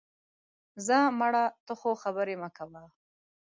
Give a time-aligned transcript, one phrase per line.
[0.85, 2.83] ځه مړه، ته خو خبرې مه کوه